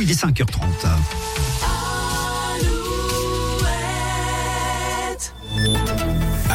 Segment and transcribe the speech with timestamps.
[0.00, 1.77] il est 5h30.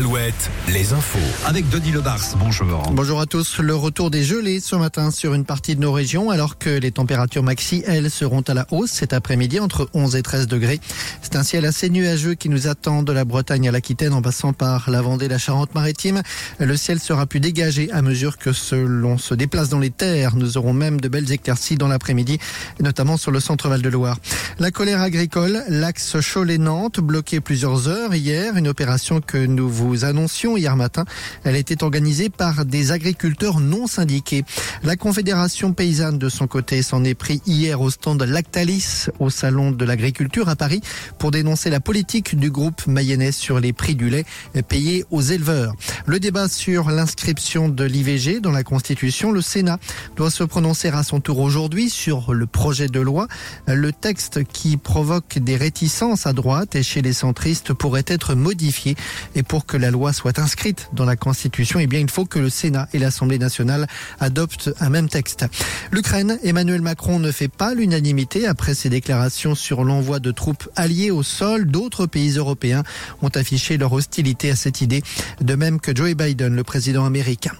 [0.00, 1.18] Alouette, les infos.
[1.44, 2.90] Avec Denis Lebars, bonjour.
[2.90, 3.58] Bonjour à tous.
[3.58, 6.90] Le retour des gelées ce matin sur une partie de nos régions, alors que les
[6.90, 10.80] températures maxi, elles, seront à la hausse cet après-midi entre 11 et 13 degrés.
[11.20, 14.54] C'est un ciel assez nuageux qui nous attend de la Bretagne à l'Aquitaine en passant
[14.54, 16.22] par la Vendée, la Charente-Maritime.
[16.58, 20.34] Le ciel sera plus dégagé à mesure que l'on se déplace dans les terres.
[20.34, 22.38] Nous aurons même de belles éclaircies dans l'après-midi,
[22.80, 24.16] notamment sur le centre Val-de-Loire.
[24.60, 30.56] La colère agricole, l'axe Cholet-Nantes, bloqué plusieurs heures hier, une opération que nous vous annoncions
[30.56, 31.04] hier matin.
[31.44, 34.44] Elle était organisée par des agriculteurs non syndiqués.
[34.82, 39.70] La Confédération paysanne, de son côté, s'en est pris hier au stand Lactalis au Salon
[39.70, 40.80] de l'agriculture à Paris
[41.18, 44.24] pour dénoncer la politique du groupe mayennais sur les prix du lait
[44.68, 45.74] payés aux éleveurs.
[46.06, 49.78] Le débat sur l'inscription de l'IVG dans la Constitution, le Sénat
[50.16, 53.28] doit se prononcer à son tour aujourd'hui sur le projet de loi.
[53.66, 58.96] Le texte qui provoque des réticences à droite et chez les centristes pourrait être modifié
[59.34, 62.38] et pour que la loi soit inscrite dans la Constitution, eh bien, il faut que
[62.38, 63.86] le Sénat et l'Assemblée nationale
[64.20, 65.46] adoptent un même texte.
[65.90, 71.10] L'Ukraine, Emmanuel Macron ne fait pas l'unanimité après ses déclarations sur l'envoi de troupes alliées
[71.10, 71.66] au sol.
[71.66, 72.82] D'autres pays européens
[73.22, 75.02] ont affiché leur hostilité à cette idée,
[75.40, 77.52] de même que Joe Biden, le président américain.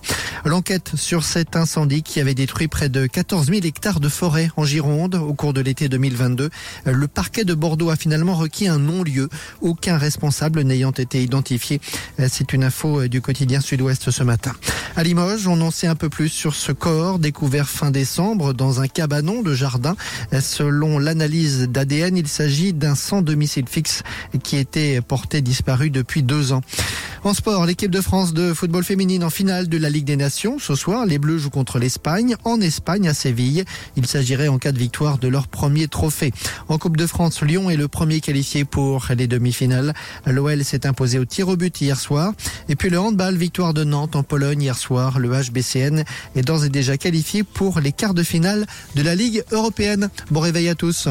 [0.44, 4.64] L'enquête sur cet incendie qui avait détruit près de 14 000 hectares de forêt en
[4.64, 6.50] Gironde au cours de l'été 2022.
[6.86, 9.28] Le parquet de Bordeaux a finalement requis un non-lieu,
[9.60, 11.80] aucun responsable n'ayant été identifié.
[12.28, 14.52] C'est une info du quotidien Sud-Ouest ce matin.
[14.96, 18.80] À Limoges, on en sait un peu plus sur ce corps découvert fin décembre dans
[18.80, 19.96] un cabanon de jardin.
[20.40, 24.02] Selon l'analyse d'ADN, il s'agit d'un sans domicile fixe
[24.42, 26.62] qui était porté disparu depuis deux ans.
[27.22, 30.58] En sport, l'équipe de France de football féminine en finale de la Ligue des Nations.
[30.58, 33.64] Ce soir, les Bleus jouent contre l'Espagne, en Espagne, à Séville.
[33.96, 36.32] Il s'agirait en cas de victoire de leur premier trophée.
[36.68, 39.92] En Coupe de France, Lyon est le premier qualifié pour les demi-finales.
[40.24, 42.32] L'OL s'est imposé au tir au but hier soir.
[42.70, 45.18] Et puis le handball, victoire de Nantes en Pologne hier soir.
[45.18, 46.04] Le HBCN
[46.36, 50.08] est d'ores et déjà qualifié pour les quarts de finale de la Ligue européenne.
[50.30, 51.06] Bon réveil à tous.